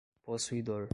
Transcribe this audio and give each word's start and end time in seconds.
possuidor 0.23 0.89